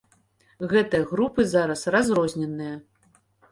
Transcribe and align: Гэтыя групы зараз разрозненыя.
Гэтыя 0.71 1.03
групы 1.11 1.45
зараз 1.53 1.85
разрозненыя. 1.99 2.75